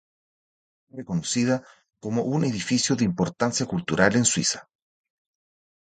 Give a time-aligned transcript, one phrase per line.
[0.89, 1.63] Es reconocida
[2.01, 4.67] como un edificio de importancia cultural en Suiza.